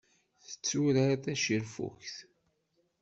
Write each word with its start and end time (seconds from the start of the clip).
Tetturar 0.45 1.13
tacirfugt. 1.23 2.15